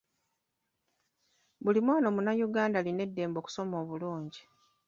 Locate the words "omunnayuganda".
2.09-2.75